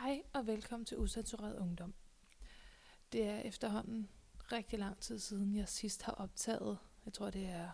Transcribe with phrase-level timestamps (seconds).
[0.00, 1.94] Hej og velkommen til Usatureret Ungdom.
[3.12, 4.08] Det er efterhånden
[4.52, 6.78] rigtig lang tid siden, jeg sidst har optaget.
[7.04, 7.70] Jeg tror, det er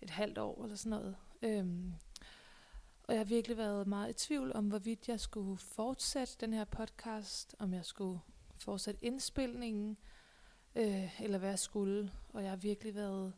[0.00, 1.16] et halvt år eller sådan noget.
[1.42, 1.92] Øhm,
[3.02, 6.64] og jeg har virkelig været meget i tvivl om, hvorvidt jeg skulle fortsætte den her
[6.64, 8.20] podcast, om jeg skulle
[8.58, 9.96] fortsætte indspilningen,
[10.74, 12.12] øh, eller hvad jeg skulle.
[12.28, 13.34] Og jeg har virkelig været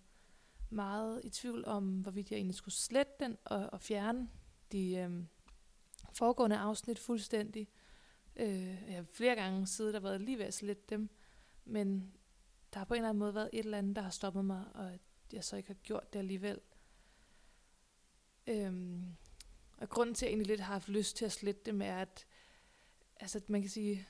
[0.71, 4.30] meget i tvivl om, hvorvidt jeg egentlig skulle slette den og, og fjerne
[4.73, 5.25] de øh,
[6.12, 7.69] foregående afsnit fuldstændig.
[8.36, 11.10] Øh, jeg har flere gange siddet og været lige ved at slette dem,
[11.64, 12.12] men
[12.73, 14.64] der har på en eller anden måde været et eller andet, der har stoppet mig,
[14.74, 14.98] og
[15.32, 16.60] jeg så ikke har gjort det alligevel.
[18.46, 19.16] Øhm,
[19.76, 21.96] og grunden til, at jeg egentlig lidt har haft lyst til at slette dem, er,
[21.96, 22.26] at
[23.20, 24.06] altså, man kan sige,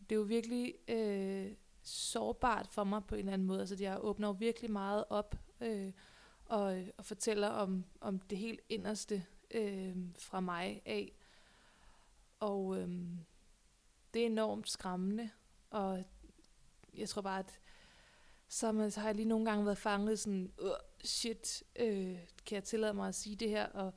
[0.00, 3.60] det er jo virkelig øh, sårbart for mig på en eller anden måde.
[3.60, 5.92] Altså, jeg åbner jo virkelig meget op øh,
[6.44, 11.12] og, og fortæller om, om det helt inderste øh, fra mig af.
[12.40, 13.18] Og øhm,
[14.14, 15.30] det er enormt skræmmende,
[15.70, 16.04] og
[16.94, 17.60] jeg tror bare, at
[18.48, 20.70] så, så har jeg lige nogle gange været fanget sådan, uh,
[21.04, 23.94] shit, øh, kan jeg tillade mig at sige det her, og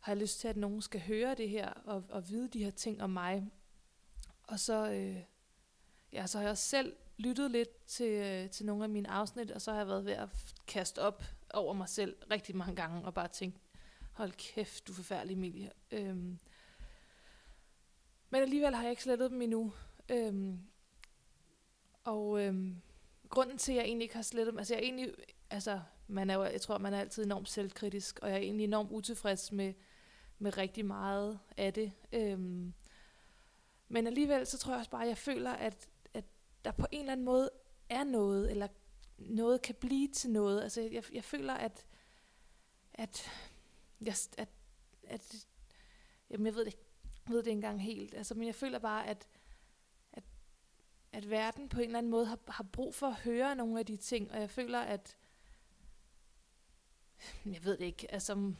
[0.00, 2.70] har jeg lyst til, at nogen skal høre det her, og, og vide de her
[2.70, 3.50] ting om mig.
[4.42, 5.16] Og så, øh,
[6.12, 9.50] ja, så har jeg også selv lyttet lidt til, øh, til nogle af mine afsnit,
[9.50, 10.28] og så har jeg været ved at
[10.66, 11.22] kaste op
[11.54, 13.56] over mig selv rigtig mange gange, og bare tænkt,
[14.12, 15.70] hold kæft, du er forfærdelig, Emilie.
[15.90, 16.38] Øhm,
[18.30, 19.72] men alligevel har jeg ikke slettet dem endnu.
[20.08, 20.60] Øhm,
[22.04, 22.76] og øhm,
[23.28, 25.14] grunden til, at jeg egentlig ikke har slettet dem, altså jeg er egentlig,
[25.50, 28.64] altså man er jo, jeg tror, man er altid enormt selvkritisk, og jeg er egentlig
[28.64, 29.74] enormt utilfreds med,
[30.38, 31.92] med rigtig meget af det.
[32.12, 32.72] Øhm,
[33.88, 36.24] men alligevel, så tror jeg også bare, at jeg føler, at, at
[36.64, 37.50] der på en eller anden måde
[37.88, 38.68] er noget, eller
[39.18, 40.62] noget kan blive til noget.
[40.62, 41.86] Altså jeg, jeg føler, at,
[42.94, 43.30] at,
[44.00, 44.48] jeg, at,
[45.06, 45.46] at
[46.30, 46.89] jamen jeg ved det, ikke,
[47.30, 49.28] ved det ikke engang helt, altså, men jeg føler bare, at,
[50.12, 50.24] at,
[51.12, 53.86] at verden på en eller anden måde har, har brug for at høre nogle af
[53.86, 55.16] de ting, og jeg føler, at
[57.46, 58.52] jeg ved det ikke, altså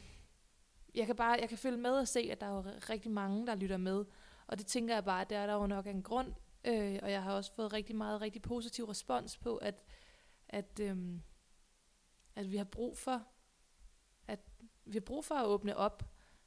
[0.95, 3.47] jeg kan bare, jeg kan følge med og se, at der er jo rigtig mange,
[3.47, 4.05] der lytter med,
[4.47, 6.33] og det tænker jeg bare, at det er der jo nok en grund,
[6.65, 9.83] øh, og jeg har også fået rigtig meget, rigtig positiv respons på, at,
[10.49, 10.97] at, øh,
[12.35, 13.23] at vi har brug for,
[14.27, 14.39] at
[14.85, 16.03] vi har brug for at åbne op,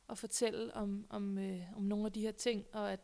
[0.09, 3.01] at fortælle om, om, øh, om nogle af de her ting, og at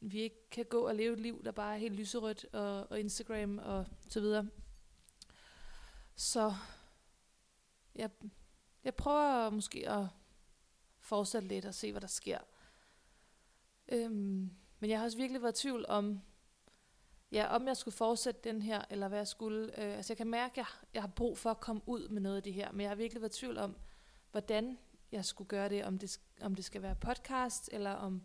[0.00, 3.00] vi ikke kan gå og leve et liv, der bare er helt lyserødt, og, og
[3.00, 4.48] Instagram og så videre.
[6.16, 6.54] Så
[7.94, 8.10] jeg,
[8.84, 10.06] jeg prøver måske at
[10.98, 12.38] fortsætte lidt og se, hvad der sker.
[13.88, 16.20] Øhm, men jeg har også virkelig været i tvivl om,
[17.32, 19.80] ja, om jeg skulle fortsætte den her, eller hvad jeg skulle.
[19.82, 22.20] Øh, altså jeg kan mærke, at jeg, jeg har brug for at komme ud med
[22.20, 23.76] noget af det her, men jeg har virkelig været i tvivl om,
[24.30, 24.78] hvordan
[25.16, 28.22] jeg skulle gøre det, om det, om det skal være podcast, eller om,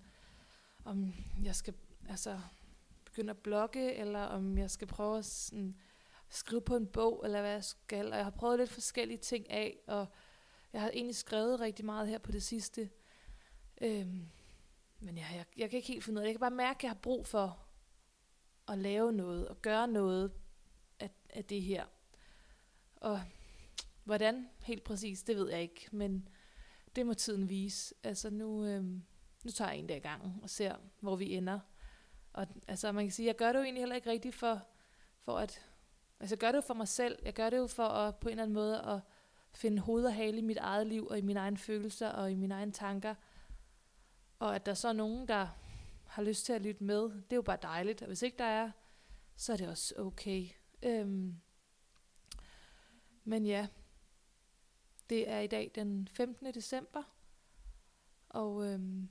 [0.85, 1.13] om
[1.43, 1.73] jeg skal
[2.09, 2.39] altså,
[3.05, 5.75] begynde at blogge, eller om jeg skal prøve at sådan,
[6.29, 8.11] skrive på en bog, eller hvad jeg skal.
[8.11, 10.07] Og jeg har prøvet lidt forskellige ting af, og
[10.73, 12.89] jeg har egentlig skrevet rigtig meget her på det sidste.
[13.81, 14.29] Øhm,
[14.99, 16.27] men jeg, jeg, jeg kan ikke helt finde ud af det.
[16.27, 17.65] Jeg kan bare mærke, at jeg har brug for
[18.67, 20.31] at lave noget, og gøre noget
[20.99, 21.85] af, af det her.
[22.95, 23.21] Og
[24.03, 25.89] hvordan helt præcis, det ved jeg ikke.
[25.91, 26.27] Men
[26.95, 27.95] det må tiden vise.
[28.03, 28.83] Altså nu, øh,
[29.43, 31.59] nu tager jeg en dag i gang og ser, hvor vi ender.
[32.33, 34.67] Og altså man kan sige, jeg gør det jo egentlig heller ikke rigtigt for,
[35.19, 35.65] for at,
[36.19, 37.19] altså jeg gør det jo for mig selv.
[37.25, 38.99] Jeg gør det jo for at på en eller anden måde at
[39.53, 42.35] finde hoved og hale i mit eget liv, og i mine egne følelser, og i
[42.35, 43.15] mine egne tanker.
[44.39, 45.47] Og at der så er nogen, der
[46.05, 48.01] har lyst til at lytte med, det er jo bare dejligt.
[48.01, 48.71] Og hvis ikke der er,
[49.35, 50.47] så er det også okay.
[50.83, 51.35] Øhm,
[53.23, 53.67] men ja,
[55.11, 56.53] det er i dag den 15.
[56.53, 57.03] december.
[58.29, 59.09] Og øhm,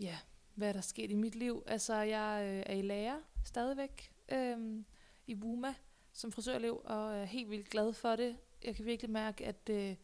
[0.00, 0.18] ja,
[0.54, 1.62] hvad er der sket i mit liv?
[1.66, 4.84] Altså, jeg øh, er i lærer stadigvæk øhm,
[5.26, 5.74] i Wuma
[6.12, 8.36] som frisørelev, og er helt vildt glad for det.
[8.64, 9.96] Jeg kan virkelig mærke, at øh,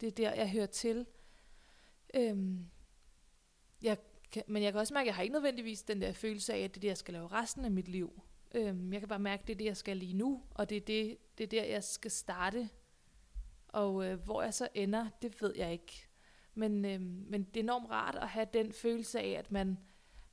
[0.00, 1.06] det er der, jeg hører til.
[2.14, 2.66] Øhm,
[3.82, 3.98] jeg
[4.32, 6.58] kan, men jeg kan også mærke, at jeg har ikke nødvendigvis den der følelse af,
[6.58, 8.22] at det er det, jeg skal lave resten af mit liv.
[8.54, 10.76] Øhm, jeg kan bare mærke, at det er det, jeg skal lige nu, og det
[10.76, 12.68] er, det, det er der, jeg skal starte
[13.74, 16.08] og øh, hvor jeg så ender, det ved jeg ikke.
[16.54, 19.78] Men, øh, men det er enormt rart at have den følelse af, at man,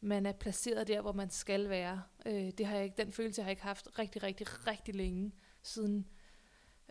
[0.02, 2.04] man er placeret der, hvor man skal være.
[2.26, 4.96] Øh, det har jeg ikke, den følelse jeg har jeg ikke haft rigtig, rigtig, rigtig
[4.96, 5.32] længe.
[5.64, 6.08] Siden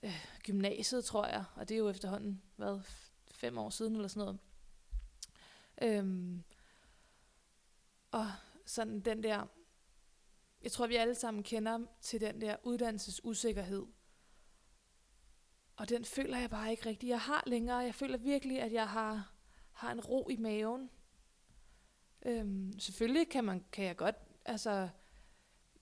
[0.02, 1.44] øh, gymnasiet, tror jeg.
[1.56, 2.80] Og det er jo efterhånden, hvad,
[3.30, 4.38] fem år siden eller sådan noget.
[5.82, 6.42] Øhm,
[8.10, 8.26] og
[8.66, 9.46] sådan den der,
[10.62, 13.86] jeg tror vi alle sammen kender til den der uddannelsesusikkerhed,
[15.80, 17.78] og den føler jeg bare ikke rigtig, jeg har længere.
[17.78, 19.32] Jeg føler virkelig, at jeg har,
[19.72, 20.90] har en ro i maven.
[22.22, 24.88] Øhm, selvfølgelig kan, man, kan jeg godt altså,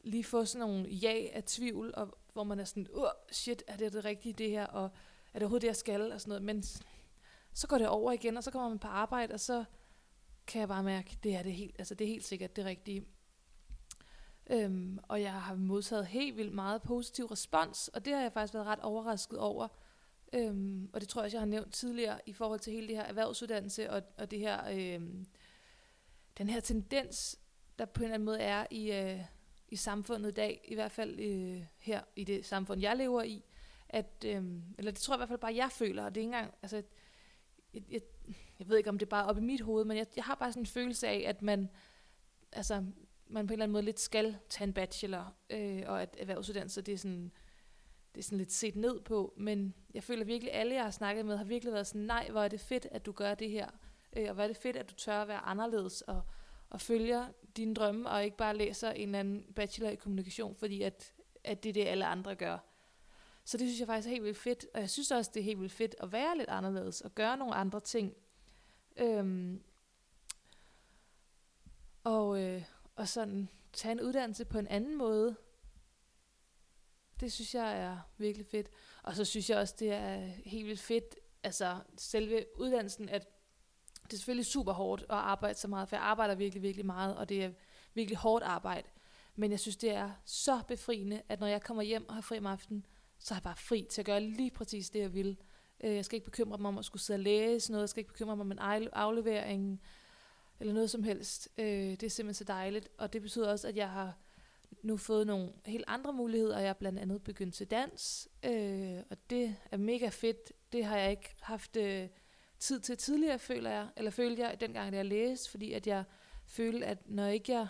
[0.01, 3.77] lige få sådan nogle ja af tvivl, og, hvor man er sådan, uh, shit, er
[3.77, 4.89] det det rigtige det her, og er
[5.35, 6.43] det overhovedet det, jeg skal, og sådan noget.
[6.43, 6.63] Men
[7.53, 9.65] så går det over igen, og så kommer man på arbejde, og så
[10.47, 13.05] kan jeg bare mærke, det er det helt, altså det er helt sikkert det rigtige.
[14.51, 18.55] Øhm, og jeg har modtaget helt vildt meget positiv respons, og det har jeg faktisk
[18.55, 19.69] været ret overrasket over.
[20.33, 22.97] Øhm, og det tror jeg også, jeg har nævnt tidligere i forhold til hele det
[22.97, 25.27] her erhvervsuddannelse og, og det her, øhm,
[26.39, 27.39] den her tendens,
[27.79, 29.21] der på en eller anden måde er i, øh,
[29.69, 33.45] i samfundet i dag, i hvert fald øh, her i det samfund, jeg lever i,
[33.89, 36.25] at, øhm, eller det tror jeg i hvert fald bare, jeg føler, og det er
[36.25, 36.83] ikke engang, altså,
[37.75, 38.01] jeg, jeg,
[38.59, 40.35] jeg ved ikke, om det er bare op i mit hoved, men jeg, jeg har
[40.35, 41.71] bare sådan en følelse af, at man,
[42.53, 42.85] altså,
[43.27, 46.83] man på en eller anden måde lidt skal tage en bachelor, øh, og at erhvervsuddannelse,
[46.83, 47.33] det er sådan,
[48.15, 50.91] det er sådan lidt set ned på, men jeg føler virkelig, at alle, jeg har
[50.91, 53.51] snakket med, har virkelig været sådan, nej, hvor er det fedt, at du gør det
[53.51, 53.69] her,
[54.17, 56.23] øh, og hvor er det fedt, at du tør at være anderledes, og,
[56.71, 57.27] og følger
[57.57, 61.15] dine drømme, og ikke bare læser en eller anden bachelor i kommunikation, fordi at,
[61.45, 62.59] at det er det, alle andre gør.
[63.45, 65.45] Så det synes jeg faktisk er helt vildt fedt, og jeg synes også, det er
[65.45, 68.15] helt vildt fedt at være lidt anderledes, og gøre nogle andre ting.
[68.97, 69.63] Øhm,
[72.05, 72.63] og, øh,
[72.97, 75.37] og sådan tage en uddannelse på en anden måde,
[77.21, 78.71] det synes jeg er virkelig fedt.
[79.03, 83.29] Og så synes jeg også, det er helt vildt fedt, altså selve uddannelsen, at
[84.03, 87.17] det er selvfølgelig super hårdt at arbejde så meget, for jeg arbejder virkelig, virkelig meget,
[87.17, 87.51] og det er
[87.95, 88.89] virkelig hårdt arbejde.
[89.37, 92.39] Men jeg synes, det er så befriende, at når jeg kommer hjem og har fri
[92.39, 92.87] om aftenen,
[93.19, 95.39] så er jeg bare fri til at gøre lige præcis det, jeg vil.
[95.81, 98.01] Øh, jeg skal ikke bekymre mig om at skulle sidde og læse noget, jeg skal
[98.01, 98.59] ikke bekymre mig om en
[98.93, 99.81] aflevering,
[100.61, 101.49] eller noget som helst.
[101.59, 104.19] Øh, det er simpelthen så dejligt, og det betyder også, at jeg har
[104.83, 106.59] nu fået nogle helt andre muligheder.
[106.59, 110.53] Jeg er blandt andet begyndt til dans, øh, og det er mega fedt.
[110.73, 112.09] Det har jeg ikke haft øh,
[112.59, 116.05] tid til tidligere, føler jeg, eller følte jeg dengang, da jeg læste, fordi at jeg
[116.47, 117.69] følte, at når ikke jeg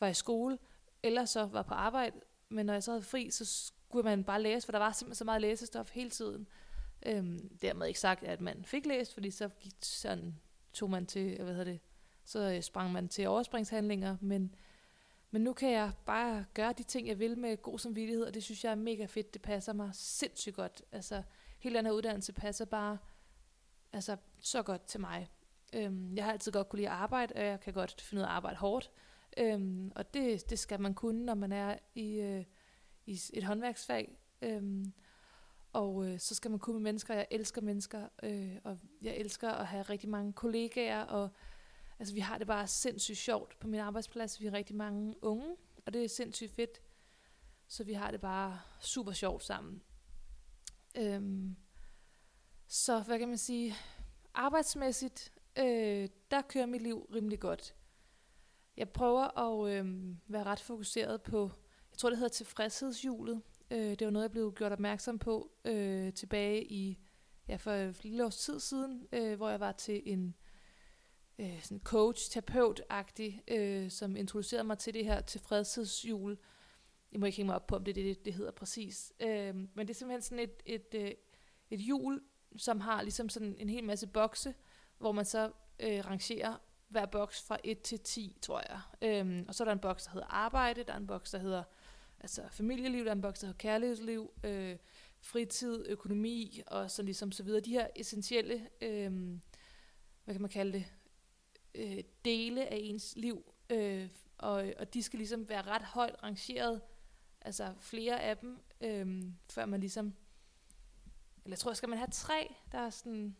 [0.00, 0.58] var i skole,
[1.02, 2.16] eller så var på arbejde,
[2.48, 5.14] men når jeg så havde fri, så skulle man bare læse, for der var simpelthen
[5.14, 6.48] så meget læsestof hele tiden.
[7.06, 10.34] Øhm, dermed ikke sagt, at man fik læst, fordi så gik sådan,
[10.72, 11.80] tog man til, hvad hedder det,
[12.24, 14.54] så øh, sprang man til overspringshandlinger, men,
[15.30, 18.44] men nu kan jeg bare gøre de ting, jeg vil med god samvittighed, og det
[18.44, 19.34] synes jeg er mega fedt.
[19.34, 20.82] Det passer mig sindssygt godt.
[20.92, 21.22] Altså,
[21.58, 22.98] hele den her uddannelse passer bare
[23.92, 25.30] altså, så godt til mig.
[25.74, 28.24] Øhm, jeg har altid godt kunne lide at arbejde, og jeg kan godt finde ud
[28.24, 28.90] af at arbejde hårdt.
[29.36, 32.44] Øhm, og det, det skal man kunne, når man er i, øh,
[33.06, 34.18] i et håndværksfag.
[34.42, 34.92] Øhm,
[35.72, 37.14] og øh, så skal man kunne med mennesker.
[37.14, 41.30] Jeg elsker mennesker, øh, og jeg elsker at have rigtig mange kollegaer, og
[42.00, 44.40] altså, vi har det bare sindssygt sjovt på min arbejdsplads.
[44.40, 45.56] Vi er rigtig mange unge,
[45.86, 46.80] og det er sindssygt fedt.
[47.68, 49.82] Så vi har det bare super sjovt sammen.
[50.96, 51.56] Øhm,
[52.66, 53.74] så hvad kan man sige?
[54.34, 57.74] Arbejdsmæssigt, øh, der kører mit liv rimelig godt.
[58.76, 61.50] Jeg prøver at øh, være ret fokuseret på,
[61.90, 63.42] jeg tror det hedder tilfredshedshjulet.
[63.70, 66.98] Øh, det var noget, jeg blev gjort opmærksom på øh, tilbage i,
[67.48, 70.34] ja, for et lille års tid siden, øh, hvor jeg var til en
[71.40, 76.38] øh, sådan coach, terapeut-agtig, øh, som introducerede mig til det her tilfredshedshjul.
[77.12, 79.12] Jeg må ikke hænge mig op på, om det er det, det hedder præcis.
[79.20, 81.12] Øh, men det er simpelthen sådan et, et, et, øh,
[81.70, 82.22] et hjul,
[82.56, 84.54] som har ligesom sådan en hel masse bokse,
[84.98, 86.56] hvor man så øh, rangerer
[86.88, 88.80] hver boks fra 1 til 10, tror jeg.
[89.02, 91.38] Øhm, og så er der en boks, der hedder arbejde, der er en boks, der
[91.38, 91.62] hedder
[92.20, 94.76] altså familieliv, der er en boks, der hedder kærlighedsliv, øh,
[95.20, 97.60] fritid, økonomi og så ligesom så videre.
[97.60, 99.12] De her essentielle, øh,
[100.24, 100.84] hvad kan man kalde det,
[101.74, 104.08] øh, dele af ens liv, øh,
[104.38, 106.80] og, og de skal ligesom være ret højt rangeret,
[107.40, 110.14] altså flere af dem, øh, før man ligesom
[111.44, 113.36] eller jeg tror, skal man have tre, der er sådan...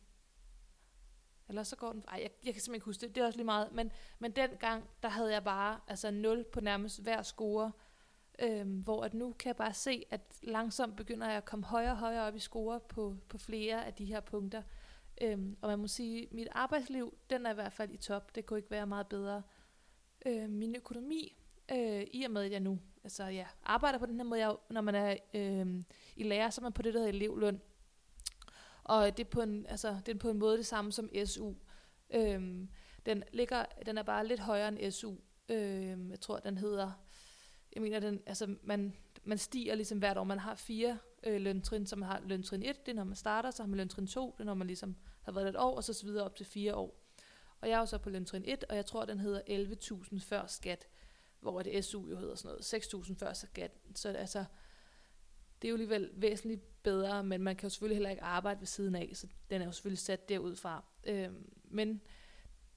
[1.48, 2.04] Eller så går den...
[2.08, 3.14] Ej, jeg, jeg kan simpelthen ikke huske det.
[3.14, 3.72] Det er også lige meget.
[3.72, 7.72] Men, men dengang, der havde jeg bare altså 0 på nærmest hver score.
[8.38, 11.90] Øhm, hvor at nu kan jeg bare se, at langsomt begynder jeg at komme højere
[11.90, 14.62] og højere op i score på, på flere af de her punkter.
[15.20, 18.34] Øhm, og man må sige, mit arbejdsliv, den er i hvert fald i top.
[18.34, 19.42] Det kunne ikke være meget bedre.
[20.26, 21.36] Øh, min økonomi,
[21.72, 24.56] øh, i og med at jeg nu altså, ja, arbejder på den her måde, jeg,
[24.70, 25.82] når man er øh,
[26.16, 27.60] i lærer, så er man på det, der hedder elevløn.
[28.84, 31.52] Og det er på en, altså, det er på en måde det samme som SU.
[32.10, 32.68] Øhm,
[33.06, 35.14] den, ligger, den er bare lidt højere end SU.
[35.48, 36.92] Øhm, jeg tror, den hedder...
[37.74, 40.24] Jeg mener, den, altså, man, man stiger ligesom hvert år.
[40.24, 43.50] Man har fire øh, løntrin, så man har løntrin 1, det er når man starter,
[43.50, 45.84] så har man løntrin 2, det er når man ligesom har været et år, og
[45.84, 46.96] så, videre op til fire år.
[47.60, 50.46] Og jeg er jo så på løntrin 1, og jeg tror, den hedder 11.000 før
[50.46, 50.88] skat,
[51.40, 53.70] hvor det SU jo hedder sådan noget 6.000 før skat.
[53.94, 54.44] Så altså,
[55.62, 58.66] det er jo alligevel væsentligt bedre, men man kan jo selvfølgelig heller ikke arbejde ved
[58.66, 60.84] siden af, så den er jo selvfølgelig sat derudfra.
[61.04, 61.28] Øh,
[61.64, 62.00] men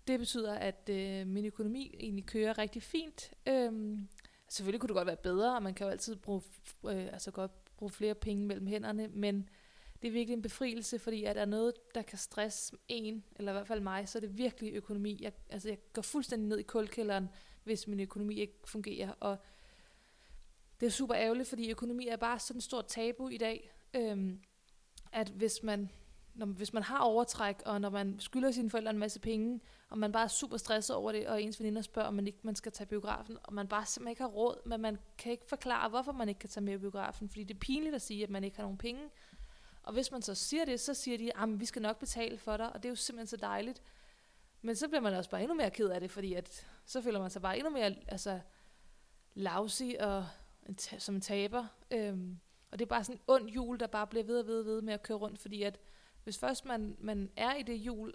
[0.08, 3.34] det betyder, at øh, min økonomi egentlig kører rigtig fint.
[3.48, 4.08] Øhm,
[4.48, 6.42] selvfølgelig kunne det godt være bedre, og man kan jo altid bruge,
[6.86, 9.50] øh, altså godt bruge flere penge mellem hænderne, men
[10.04, 13.52] det er virkelig en befrielse, fordi at der er noget, der kan stresse en, eller
[13.52, 15.20] i hvert fald mig, så er det virkelig økonomi.
[15.22, 17.30] Jeg, altså jeg går fuldstændig ned i kulkælderen,
[17.64, 19.38] hvis min økonomi ikke fungerer, og
[20.80, 24.40] det er super ærgerligt, fordi økonomi er bare sådan et stort tabu i dag, øhm,
[25.12, 25.92] at hvis man,
[26.34, 29.98] når, hvis man har overtræk, og når man skylder sine forældre en masse penge, og
[29.98, 32.56] man bare er super stresset over det, og ens veninder spørger, om man ikke man
[32.56, 35.90] skal tage biografen, og man bare simpelthen ikke har råd, men man kan ikke forklare,
[35.90, 38.44] hvorfor man ikke kan tage med biografen, fordi det er pinligt at sige, at man
[38.44, 39.02] ikke har nogen penge.
[39.84, 42.58] Og hvis man så siger det, så siger de, at vi skal nok betale for
[42.58, 43.82] dig, og det er jo simpelthen så dejligt.
[44.62, 47.20] Men så bliver man også bare endnu mere ked af det, fordi at, så føler
[47.20, 48.40] man sig bare endnu mere altså,
[49.34, 50.28] lousy og
[50.70, 51.66] en som en taber.
[51.92, 52.40] Øhm,
[52.72, 54.66] og det er bare sådan en ond jul, der bare bliver ved og ved og
[54.66, 55.80] ved med at køre rundt, fordi at
[56.24, 58.14] hvis først man, man er i det jul,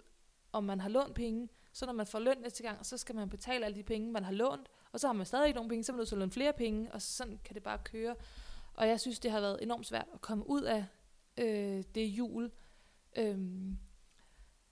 [0.51, 3.29] og man har lånt penge, så når man får løn næste gang, så skal man
[3.29, 5.83] betale alle de penge, man har lånt, og så har man stadig ikke nogen penge,
[5.83, 8.15] så er man nødt til at låne flere penge, og sådan kan det bare køre.
[8.73, 10.85] Og jeg synes, det har været enormt svært at komme ud af
[11.39, 12.51] øh, det er jul.
[13.17, 13.77] Øhm,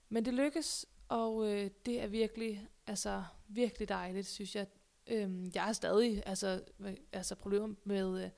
[0.08, 4.66] men det lykkes, og øh, det er virkelig, altså virkelig dejligt, synes jeg.
[5.06, 6.64] Øhm, jeg har stadig altså,
[7.12, 8.30] altså problemer med, øh,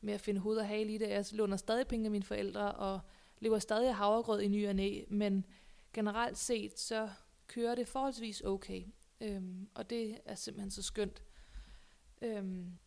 [0.00, 1.08] med at finde hoved og hale i det.
[1.08, 3.00] Jeg låner stadig penge af mine forældre, og
[3.38, 5.46] lever stadig af havregrød i ny og næ, men
[5.92, 7.10] generelt set, så
[7.46, 8.84] kører det forholdsvis okay.
[9.20, 11.22] Øhm, og det er simpelthen så skønt.
[12.22, 12.78] Øhm,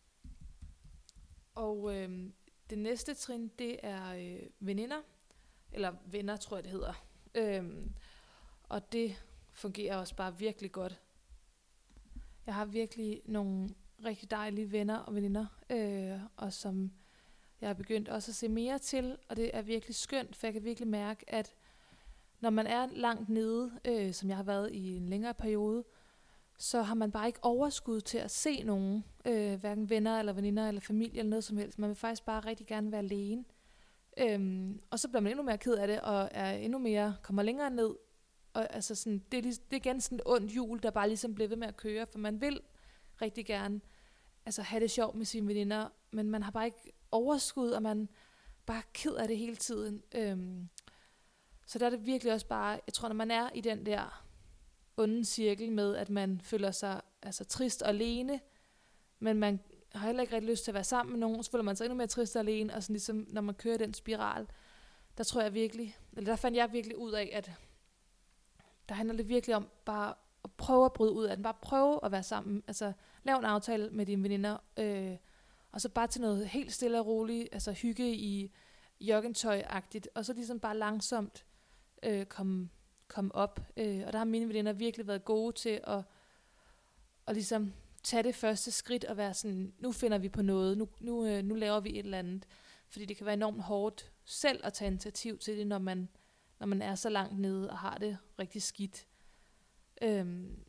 [1.54, 2.32] og øhm,
[2.70, 5.00] det næste trin, det er øh, veninder,
[5.72, 7.04] eller venner, tror jeg det hedder.
[7.34, 7.94] Øhm,
[8.62, 9.16] og det
[9.52, 11.00] fungerer også bare virkelig godt.
[12.46, 13.68] Jeg har virkelig nogle
[14.04, 16.92] rigtig dejlige venner og veninder, øh, og som
[17.60, 20.54] jeg har begyndt også at se mere til, og det er virkelig skønt, for jeg
[20.54, 21.54] kan virkelig mærke, at
[22.40, 25.84] når man er langt nede, øh, som jeg har været i en længere periode,
[26.60, 30.68] så har man bare ikke overskud til at se nogen, øh, hverken venner eller veninder
[30.68, 31.78] eller familie eller noget som helst.
[31.78, 33.44] Man vil faktisk bare rigtig gerne være alene.
[34.18, 37.42] Øhm, og så bliver man endnu mere ked af det, og er endnu mere, kommer
[37.42, 37.94] længere ned.
[38.54, 41.34] Og altså sådan, det, er, det er igen sådan et ondt hjul, der bare ligesom
[41.34, 42.60] bliver ved med at køre, for man vil
[43.22, 43.80] rigtig gerne
[44.46, 48.08] altså, have det sjovt med sine veninder, men man har bare ikke overskud, og man
[48.66, 50.02] bare ked af det hele tiden.
[50.14, 50.68] Øhm,
[51.66, 54.29] så der er det virkelig også bare, jeg tror, når man er i den der
[55.00, 58.40] onde cirkel med, at man føler sig altså, trist og alene,
[59.18, 59.60] men man
[59.92, 61.84] har heller ikke rigtig lyst til at være sammen med nogen, så føler man sig
[61.84, 64.46] endnu mere trist og alene, og sådan ligesom, når man kører den spiral,
[65.18, 67.50] der tror jeg virkelig, eller der fandt jeg virkelig ud af, at
[68.88, 70.14] der handler det virkelig om bare
[70.44, 72.92] at prøve at bryde ud af den, bare prøve at være sammen, altså
[73.24, 75.16] lav en aftale med dine veninder, øh,
[75.72, 78.52] og så bare til noget helt stille og roligt, altså hygge i
[79.00, 81.44] joggentøj-agtigt, og så ligesom bare langsomt
[82.02, 82.68] øh, komme
[83.10, 83.60] komme op.
[83.76, 86.02] Øh, og der har mine veninder virkelig været gode til at,
[87.26, 90.88] at ligesom tage det første skridt og være sådan, nu finder vi på noget, nu,
[91.00, 92.46] nu, øh, nu laver vi et eller andet.
[92.88, 96.08] Fordi det kan være enormt hårdt selv at tage initiativ til det, når man,
[96.58, 99.06] når man er så langt nede og har det rigtig skidt.
[100.02, 100.64] Øhm,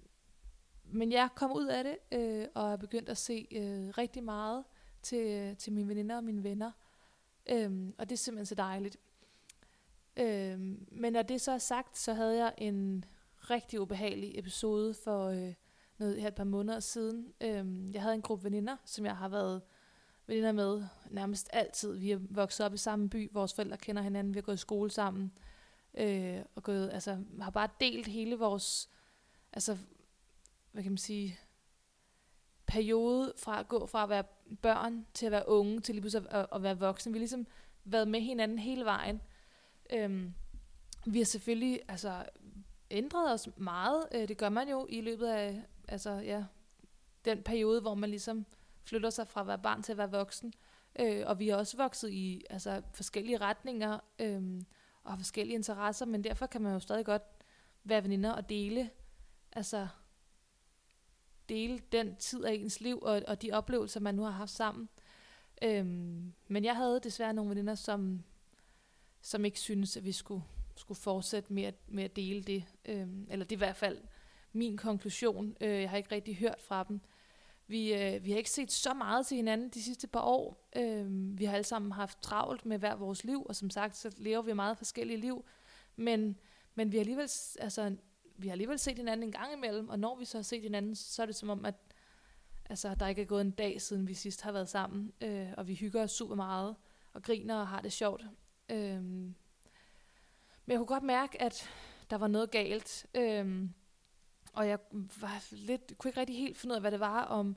[0.84, 4.64] men jeg kom ud af det, øh, og er begyndt at se øh, rigtig meget
[5.02, 6.72] til, til mine veninder og mine venner.
[7.50, 8.98] Øhm, og det er simpelthen så dejligt.
[10.22, 13.06] Øhm, men når det så er sagt, så havde jeg en
[13.38, 15.54] rigtig ubehagelig episode for øh,
[15.98, 17.34] noget, her et par måneder siden.
[17.42, 19.62] Øhm, jeg havde en gruppe veninder, som jeg har været
[20.28, 21.98] veninder med nærmest altid.
[21.98, 24.58] Vi er vokset op i samme by, vores forældre kender hinanden, vi har gået i
[24.58, 25.32] skole sammen.
[25.98, 28.90] Øh, og gået, altså, har bare delt hele vores,
[29.54, 29.78] altså,
[30.72, 31.40] hvad kan man sige,
[32.66, 34.24] periode fra at gå fra at være
[34.62, 37.12] børn til at være unge, til lige pludselig at, at være voksne.
[37.12, 37.48] Vi har ligesom
[37.84, 39.22] været med hinanden hele vejen.
[39.94, 40.34] Øhm,
[41.06, 42.26] vi har selvfølgelig altså,
[42.92, 44.08] ændret os meget.
[44.12, 46.44] Øh, det gør man jo i løbet af altså, ja,
[47.26, 48.46] den periode, hvor man ligesom
[48.84, 50.54] flytter sig fra at være barn til at være voksen.
[51.00, 54.62] Øh, og vi er også vokset i altså, forskellige retninger øh,
[55.04, 57.24] og forskellige interesser, men derfor kan man jo stadig godt
[57.84, 58.90] være veninder og dele,
[59.52, 59.88] altså
[61.50, 64.90] dele den tid af ens liv og, og de oplevelser, man nu har haft sammen.
[65.62, 68.24] Øhm, men jeg havde desværre nogle veninder, som
[69.22, 70.44] som ikke synes, at vi skulle,
[70.76, 72.64] skulle fortsætte med at, med at dele det.
[72.86, 74.02] Øhm, eller det er i hvert fald
[74.54, 75.56] min konklusion.
[75.62, 77.02] Øh, jeg har ikke rigtig hørt fra dem.
[77.68, 80.70] Vi, øh, vi har ikke set så meget til hinanden de sidste par år.
[80.76, 84.16] Øh, vi har alle sammen haft travlt med hver vores liv, og som sagt, så
[84.18, 85.46] lever vi meget forskellige liv.
[85.96, 86.38] Men,
[86.76, 87.96] men vi har alligevel, altså,
[88.38, 90.96] vi har alligevel set hinanden en gang imellem, og når vi så har set hinanden,
[90.96, 91.76] så er det som om, at
[92.70, 95.68] altså, der ikke er gået en dag, siden vi sidst har været sammen, øh, og
[95.68, 96.76] vi hygger os super meget,
[97.14, 98.26] og griner og har det sjovt.
[98.72, 99.36] Øhm,
[100.66, 101.70] men jeg kunne godt mærke, at
[102.10, 103.06] der var noget galt.
[103.16, 103.74] Øhm,
[104.54, 107.56] og jeg var lidt, kunne ikke rigtig helt finde ud af, hvad det var, om,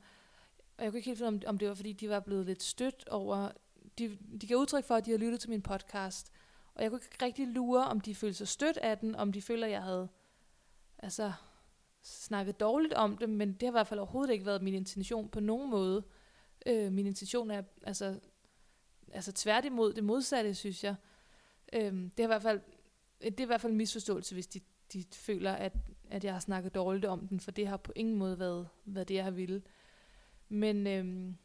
[0.78, 2.46] og jeg kunne ikke helt finde ud af, om det var, fordi de var blevet
[2.46, 3.50] lidt stødt over,
[3.98, 6.32] de, de gav udtryk for, at de havde lyttet til min podcast,
[6.74, 9.42] og jeg kunne ikke rigtig lure, om de følte sig stødt af den, om de
[9.42, 10.08] føler, at jeg havde
[10.98, 11.32] altså,
[12.02, 15.28] snakket dårligt om det, men det har i hvert fald overhovedet ikke været min intention
[15.28, 16.04] på nogen måde.
[16.66, 18.20] Øh, min intention er altså,
[19.14, 20.94] altså tværtimod det modsatte, synes jeg.
[21.72, 22.60] Øhm, det, er i hvert fald,
[23.20, 24.60] øh, det er i hvert fald en misforståelse, hvis de,
[24.92, 25.72] de føler, at,
[26.10, 29.08] at jeg har snakket dårligt om den, for det har på ingen måde været, været
[29.08, 29.62] det, jeg har ville.
[30.48, 31.36] Men øhm,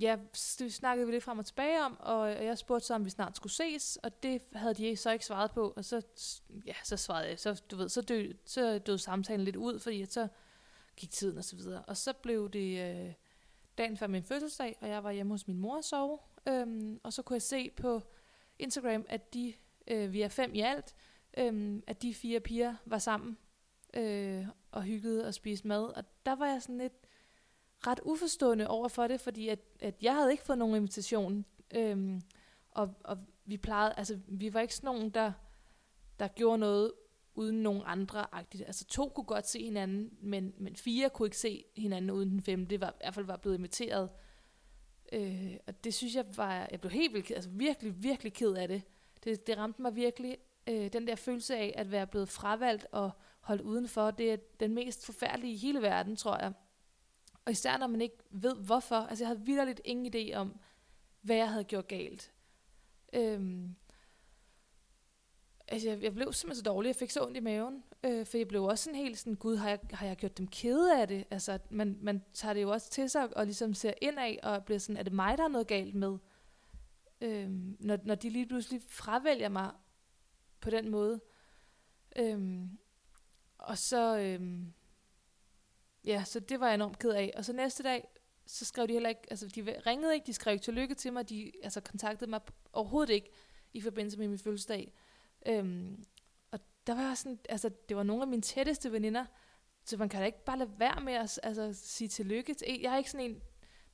[0.00, 0.18] ja,
[0.58, 3.36] det snakkede vi lidt frem og tilbage om, og jeg spurgte så, om vi snart
[3.36, 6.02] skulle ses, og det havde de så ikke svaret på, og så,
[6.66, 10.04] ja, så svarede jeg, så, du ved, så døde, så døde samtalen lidt ud, fordi
[10.04, 10.28] så
[10.96, 11.82] gik tiden og så videre.
[11.82, 13.12] Og så blev det øh,
[13.78, 16.18] dagen før min fødselsdag, og jeg var hjemme hos min mor og sove,
[16.48, 18.02] øhm, og så kunne jeg se på
[18.58, 19.54] Instagram, at de,
[19.88, 20.94] øh, vi er fem i alt,
[21.38, 23.38] øhm, at de fire piger var sammen
[23.94, 27.06] øh, og hyggede og spiste mad, og der var jeg sådan lidt,
[27.86, 31.44] ret uforstående over for det, fordi at, at jeg havde ikke fået nogen invitation,
[31.74, 32.20] øhm,
[32.70, 35.32] og, og vi plejede, altså vi var ikke sådan nogen, der,
[36.18, 36.92] der gjorde noget
[37.34, 38.64] uden nogen andre -agtigt.
[38.66, 42.42] Altså to kunne godt se hinanden, men, men fire kunne ikke se hinanden uden den
[42.42, 44.10] femte, det var i hvert fald var blevet inviteret.
[45.12, 48.68] Øh, og det synes jeg var, jeg blev helt vildt, altså virkelig, virkelig ked af
[48.68, 48.82] det.
[49.24, 53.10] Det, det ramte mig virkelig, øh, den der følelse af at være blevet fravalgt og
[53.40, 56.52] holdt udenfor, det er den mest forfærdelige i hele verden, tror jeg.
[57.44, 58.96] Og især når man ikke ved hvorfor.
[58.96, 60.60] Altså jeg havde vidderligt ingen idé om,
[61.20, 62.32] hvad jeg havde gjort galt.
[63.12, 63.76] Øhm,
[65.72, 67.84] altså jeg, jeg blev simpelthen så dårlig, jeg fik så ondt i maven.
[68.04, 70.46] Øh, for jeg blev også sådan helt sådan, gud, har jeg, har jeg gjort dem
[70.46, 71.24] kede af det?
[71.30, 74.64] Altså man, man tager det jo også til sig og ligesom ser ind af og
[74.64, 76.18] bliver sådan, er det mig, der er noget galt med?
[77.20, 79.70] Øh, når, når de lige pludselig fravælger mig
[80.60, 81.20] på den måde.
[82.16, 82.62] Øh,
[83.58, 84.66] og så, Øh,
[86.04, 87.32] Ja, så det var jeg enormt ked af.
[87.36, 88.08] Og så næste dag,
[88.46, 91.28] så skrev de heller ikke, altså de ringede ikke, de skrev ikke tillykke til mig,
[91.28, 92.40] de altså kontaktede mig
[92.72, 93.30] overhovedet ikke
[93.72, 94.92] i forbindelse med min fødselsdag.
[95.46, 96.04] Øhm,
[96.50, 99.24] og der var sådan, altså det var nogle af mine tætteste veninder,
[99.84, 102.92] så man kan da ikke bare lade være med at altså, sige tillykke til Jeg
[102.92, 103.42] er ikke sådan en,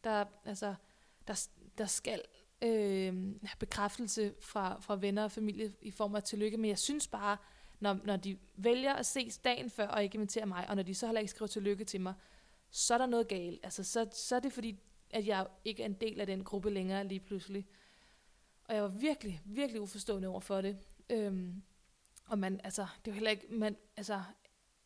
[0.05, 0.75] der, altså,
[1.29, 2.23] der, der skal
[2.63, 7.09] øh, have bekræftelse fra, fra venner og familie i form af tillykke, men jeg synes
[7.09, 7.37] bare,
[7.81, 10.95] når, når de vælger at ses dagen før og ikke invitere mig, og når de
[10.95, 12.15] så heller ikke skriver tillykke til mig,
[12.71, 13.61] så er der noget galt.
[13.63, 14.79] Altså, så, så er det fordi,
[15.11, 17.67] at jeg ikke er en del af den gruppe længere lige pludselig.
[18.65, 20.79] Og jeg var virkelig, virkelig uforstående over for det.
[21.11, 21.63] Øhm,
[22.27, 24.23] og man, altså, det er jo heller ikke, man, altså,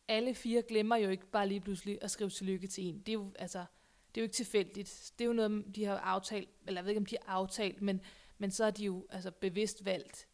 [0.07, 2.99] alle fire glemmer jo ikke bare lige pludselig at skrive tillykke til en.
[2.99, 3.65] Det er jo, altså,
[4.15, 5.13] det er jo ikke tilfældigt.
[5.19, 7.81] Det er jo noget, de har aftalt, eller jeg ved ikke, om de har aftalt,
[7.81, 8.01] men,
[8.37, 10.27] men så har de jo altså, bevidst valgt,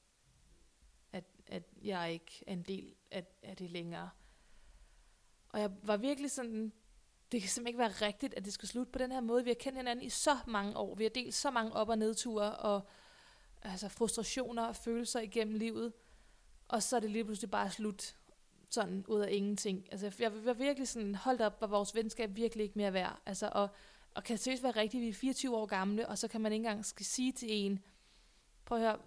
[1.13, 4.09] at at jeg ikke er en del af, af det længere.
[5.49, 6.73] Og jeg var virkelig sådan,
[7.31, 9.43] det kan simpelthen ikke være rigtigt, at det skal slutte på den her måde.
[9.43, 10.95] Vi har kendt hinanden i så mange år.
[10.95, 12.87] Vi har delt så mange op- og nedture, og
[13.61, 15.93] altså frustrationer og følelser igennem livet.
[16.67, 18.15] Og så er det lige pludselig bare slut
[18.69, 19.87] sådan ud af ingenting.
[19.91, 23.21] Altså jeg var virkelig sådan, holdt op, var vores venskab virkelig ikke mere værd.
[23.25, 23.69] Altså, og,
[24.15, 26.65] og kan seriøst være rigtigt, vi er 24 år gamle, og så kan man ikke
[26.65, 27.79] engang skal sige til en,
[28.65, 28.97] prøv at høre,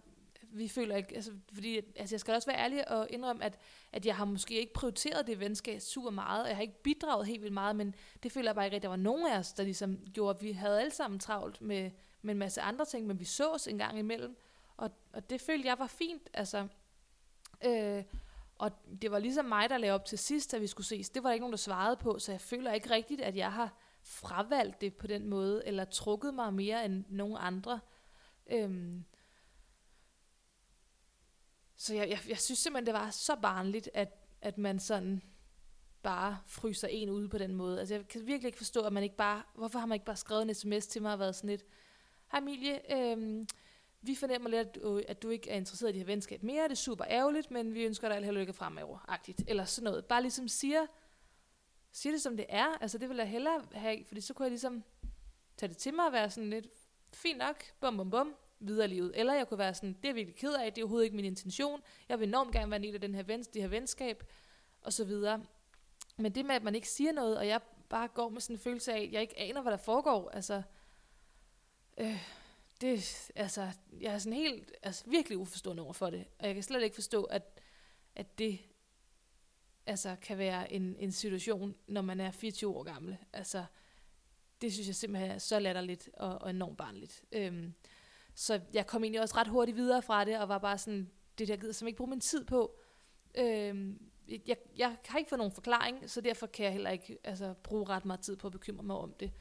[0.53, 3.59] vi føler ikke, altså, fordi, altså jeg skal også være ærlig og indrømme, at,
[3.93, 7.27] at jeg har måske ikke prioriteret det venskab super meget, og jeg har ikke bidraget
[7.27, 9.53] helt vildt meget, men det føler jeg bare ikke at der var nogen af os,
[9.53, 11.91] der ligesom gjorde, at vi havde alle sammen travlt med,
[12.23, 14.37] med en masse andre ting, men vi sås en gang imellem,
[14.77, 16.69] og, og det følte jeg var fint, altså,
[17.65, 18.05] øh,
[18.59, 18.71] og
[19.03, 21.29] det var ligesom mig, der lavede op til sidst, at vi skulle ses, det var
[21.29, 24.81] der ikke nogen, der svarede på, så jeg føler ikke rigtigt, at jeg har fravalgt
[24.81, 27.81] det på den måde, eller trukket mig mere end nogen andre,
[28.51, 29.05] Øhm,
[31.77, 34.09] så jeg, jeg, jeg synes simpelthen, det var så barnligt, at,
[34.41, 35.23] at man sådan
[36.03, 37.79] bare fryser en ude på den måde.
[37.79, 40.17] Altså jeg kan virkelig ikke forstå, at man ikke bare, hvorfor har man ikke bare
[40.17, 41.65] skrevet en sms til mig og været sådan lidt,
[42.33, 43.47] hej Emilie, øhm,
[44.03, 46.65] vi fornemmer lidt, at du, at du ikke er interesseret i det her venskab mere,
[46.65, 49.85] det er super ærgerligt, men vi ønsker dig alt held lykke fremover, agtigt, eller sådan
[49.85, 50.05] noget.
[50.05, 50.87] Bare ligesom siger,
[51.93, 54.51] siger det som det er, altså det vil jeg hellere have, fordi så kunne jeg
[54.51, 54.83] ligesom
[55.57, 56.67] tage det til mig og være sådan lidt,
[57.13, 59.13] fint nok, bum bum bum, videre livet.
[59.15, 61.17] Eller jeg kunne være sådan, det er jeg virkelig ked af, det er overhovedet ikke
[61.17, 61.83] min intention.
[62.09, 64.25] Jeg vil enormt gerne være en del af den her vens, det her venskab,
[64.83, 65.45] og så videre.
[66.17, 68.61] Men det med, at man ikke siger noget, og jeg bare går med sådan en
[68.61, 70.63] følelse af, at jeg ikke aner, hvad der foregår, altså,
[71.99, 72.23] øh,
[72.81, 73.69] det, altså,
[74.01, 76.95] jeg er sådan helt, altså virkelig uforstående over for det, og jeg kan slet ikke
[76.95, 77.61] forstå, at,
[78.17, 78.59] at det,
[79.87, 83.17] altså, kan være en, en situation, når man er 24 år gammel.
[83.33, 83.65] Altså,
[84.61, 87.25] det synes jeg simpelthen er så latterligt og, og enormt barnligt.
[87.33, 87.75] Øhm,
[88.35, 91.49] så jeg kom egentlig også ret hurtigt videre fra det, og var bare sådan, det
[91.49, 92.79] der gider som ikke bruge min tid på.
[93.35, 94.11] Øhm,
[94.47, 97.89] jeg, jeg har ikke fået nogen forklaring, så derfor kan jeg heller ikke altså, bruge
[97.89, 99.33] ret meget tid på at bekymre mig om det.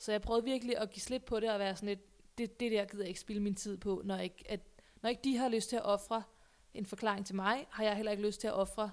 [0.00, 2.72] Så jeg prøvede virkelig at give slip på det og være sådan lidt, det, det
[2.72, 4.60] der gider jeg ikke spille min tid på, når ikke, at,
[5.02, 6.22] når ikke de har lyst til at ofre
[6.74, 8.92] en forklaring til mig, har jeg heller ikke lyst til at ofre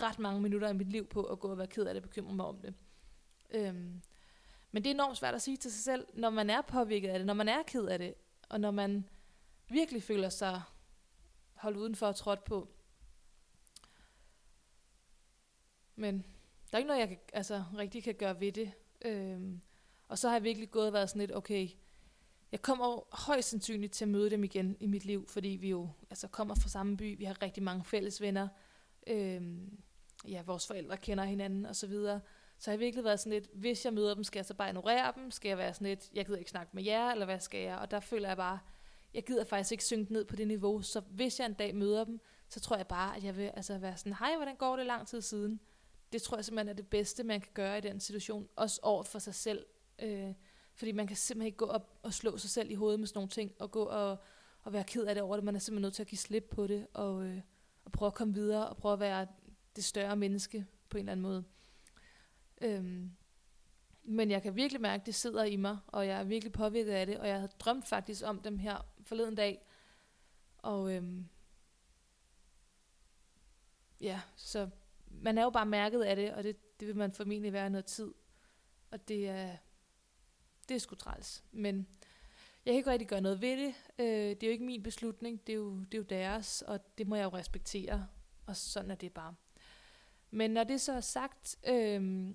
[0.00, 2.08] ret mange minutter af mit liv på at gå og være ked af det og
[2.08, 2.74] bekymre mig om det.
[3.50, 4.02] Øhm,
[4.70, 7.18] men det er enormt svært at sige til sig selv, når man er påvirket af
[7.18, 8.14] det, når man er ked af det,
[8.48, 9.08] og når man
[9.68, 10.62] virkelig føler sig
[11.54, 12.68] holdt udenfor og trådt på.
[15.96, 16.18] Men
[16.70, 18.72] der er ikke noget, jeg kan, altså, rigtig kan gøre ved det.
[19.04, 19.60] Øhm,
[20.08, 21.68] og så har jeg virkelig gået og været sådan lidt, okay,
[22.52, 25.88] jeg kommer højst sandsynligt til at møde dem igen i mit liv, fordi vi jo
[26.10, 28.48] altså, kommer fra samme by, vi har rigtig mange fælles venner,
[29.06, 29.78] øhm,
[30.28, 32.20] ja, vores forældre kender hinanden og så videre.
[32.58, 34.68] Så har jeg virkelig været sådan lidt, hvis jeg møder dem, skal jeg så bare
[34.68, 35.30] ignorere dem?
[35.30, 37.78] Skal jeg være sådan lidt, jeg gider ikke snakke med jer, eller hvad skal jeg?
[37.78, 38.58] Og der føler jeg bare,
[39.14, 42.04] jeg gider faktisk ikke synke ned på det niveau, så hvis jeg en dag møder
[42.04, 44.86] dem, så tror jeg bare, at jeg vil altså være sådan, hej, hvordan går det
[44.86, 45.60] lang tid siden?
[46.12, 49.02] Det tror jeg simpelthen er det bedste, man kan gøre i den situation, også over
[49.02, 49.66] for sig selv.
[49.98, 50.34] Øh,
[50.74, 53.18] fordi man kan simpelthen ikke gå op og slå sig selv i hovedet med sådan
[53.18, 54.18] nogle ting, og gå og,
[54.62, 55.44] og være ked af det over det.
[55.44, 57.40] Man er simpelthen nødt til at give slip på det, og, øh,
[57.84, 59.26] og prøve at komme videre, og prøve at være
[59.76, 61.44] det større menneske på en eller anden måde.
[62.60, 63.10] Øhm,
[64.02, 66.92] men jeg kan virkelig mærke, at det sidder i mig, og jeg er virkelig påvirket
[66.92, 69.66] af det, og jeg har drømt faktisk om dem her forleden dag.
[70.58, 71.28] Og øhm,
[74.00, 74.68] ja, så
[75.06, 77.84] man er jo bare mærket af det, og det, det vil man formentlig være noget
[77.84, 78.14] tid.
[78.90, 79.56] Og det er,
[80.64, 81.44] det er sgu træls.
[81.52, 81.86] Men
[82.64, 83.74] jeg kan ikke rigtig gøre noget ved det.
[83.98, 86.98] Øh, det er jo ikke min beslutning, det er, jo, det er jo deres, og
[86.98, 88.06] det må jeg jo respektere.
[88.46, 89.34] Og sådan er det bare.
[90.30, 92.28] Men når det så er sagt, øh,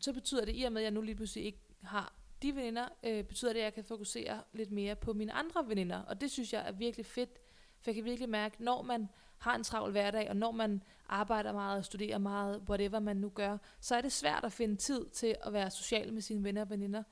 [0.00, 2.88] så betyder det, i og med at jeg nu lige pludselig ikke har de veninder,
[3.02, 6.02] øh, betyder det, at jeg kan fokusere lidt mere på mine andre veninder.
[6.02, 7.38] Og det synes jeg er virkelig fedt,
[7.80, 11.52] for jeg kan virkelig mærke, når man har en travl hverdag, og når man arbejder
[11.52, 15.06] meget og studerer meget, whatever man nu gør, så er det svært at finde tid
[15.08, 17.02] til at være social med sine venner og veninder.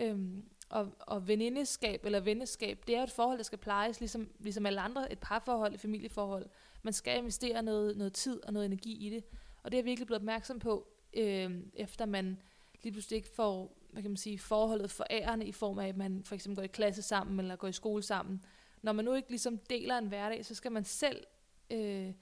[0.00, 4.66] Øhm, og, og venindeskab eller venneskab, det er et forhold, der skal plejes, ligesom, ligesom
[4.66, 6.46] alle andre, et parforhold, et familieforhold.
[6.82, 9.24] Man skal investere noget, noget tid og noget energi i det.
[9.62, 12.38] Og det er jeg virkelig blevet opmærksom på, øh, efter man
[12.82, 15.96] lige pludselig ikke får hvad kan man sige, forholdet for ærende i form af, at
[15.96, 18.44] man for eksempel går i klasse sammen, eller går i skole sammen.
[18.82, 21.26] Når man nu ikke ligesom deler en hverdag, så skal man selv
[21.70, 22.12] øh,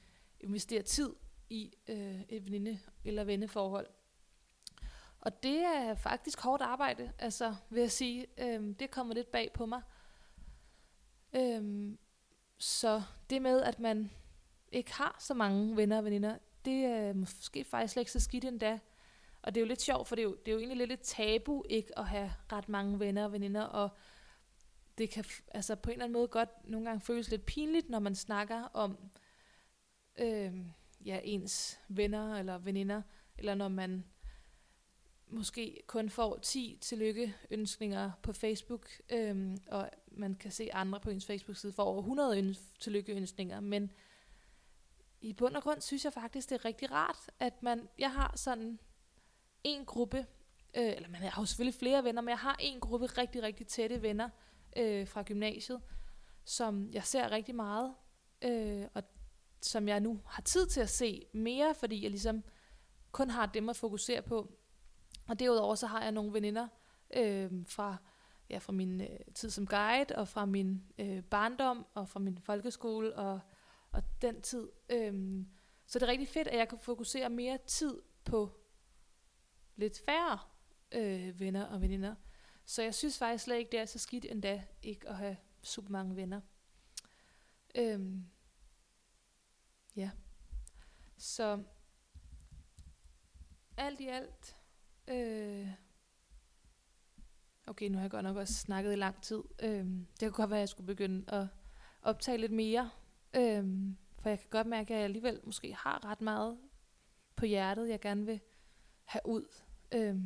[0.40, 1.10] investere tid
[1.50, 3.87] i øh, et veninde- eller venneforhold.
[5.24, 8.26] Og det er faktisk hårdt arbejde, altså vil jeg sige.
[8.38, 9.82] Øhm, det kommer lidt bag på mig.
[11.32, 11.98] Øhm,
[12.58, 14.10] så det med, at man
[14.72, 18.44] ikke har så mange venner og veninder, det er måske faktisk slet ikke så skidt
[18.44, 18.78] endda.
[19.42, 20.92] Og det er jo lidt sjovt, for det er jo, det er jo egentlig lidt
[20.92, 23.90] et tabu ikke at have ret mange venner og veninder, og
[24.98, 27.98] det kan altså på en eller anden måde godt nogle gange føles lidt pinligt, når
[27.98, 28.98] man snakker om
[30.18, 30.54] øh,
[31.04, 33.02] ja, ens venner eller veninder,
[33.38, 34.04] eller når man
[35.35, 41.27] måske kun får 10 tillykkeønskninger på Facebook, øhm, og man kan se andre på ens
[41.27, 43.90] Facebook-side får over 100 øns- tillykkeønskninger, men
[45.20, 48.33] i bund og grund synes jeg faktisk, det er rigtig rart, at man, jeg har
[48.37, 48.79] sådan
[49.64, 50.27] en gruppe,
[50.77, 53.66] øh, eller man har jo selvfølgelig flere venner, men jeg har en gruppe rigtig, rigtig
[53.66, 54.29] tætte venner
[54.77, 55.81] øh, fra gymnasiet,
[56.44, 57.94] som jeg ser rigtig meget,
[58.42, 59.03] øh, og
[59.62, 62.44] som jeg nu har tid til at se mere, fordi jeg ligesom
[63.12, 64.53] kun har dem at fokusere på.
[65.26, 66.68] Og derudover så har jeg nogle veninder
[67.16, 67.96] øh, fra,
[68.50, 72.38] ja, fra min øh, tid som guide, og fra min øh, barndom, og fra min
[72.38, 73.40] folkeskole, og,
[73.90, 74.68] og den tid.
[74.88, 75.44] Øh,
[75.87, 78.50] så det er rigtig fedt, at jeg kan fokusere mere tid på
[79.76, 80.38] lidt færre
[80.92, 82.14] øh, venner og veninder.
[82.64, 85.90] Så jeg synes faktisk slet ikke, det er så skidt endda ikke at have super
[85.90, 86.40] mange venner.
[87.74, 88.26] Øhm,
[89.96, 90.10] ja.
[91.16, 91.62] Så
[93.76, 94.56] alt i alt,
[95.09, 95.69] øh,
[97.67, 99.43] okay, nu har jeg godt nok også snakket i lang tid.
[99.62, 99.87] Øh,
[100.21, 101.47] det kunne godt være, at jeg skulle begynde at
[102.03, 102.90] optage lidt mere.
[103.37, 103.64] Øh,
[104.21, 106.59] for jeg kan godt mærke, at jeg alligevel måske har ret meget
[107.37, 108.40] på hjertet, jeg gerne vil
[109.05, 109.45] have ud.
[109.93, 110.17] Øh,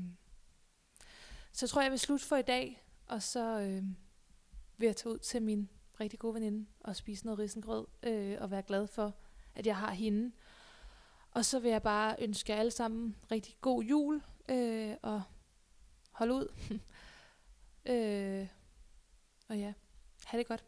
[1.52, 3.82] så tror, jeg jeg vil slutte for i dag, og så øh,
[4.76, 5.68] vil jeg tage ud til min
[6.00, 9.14] rigtig gode veninde og spise noget risengrød, øh, og være glad for,
[9.54, 10.32] at jeg har hende.
[11.30, 15.22] Og så vil jeg bare ønske jer alle sammen rigtig god jul, øh, og
[16.12, 16.52] holde ud.
[17.92, 18.48] øh,
[19.48, 19.72] og ja,
[20.24, 20.64] have det godt.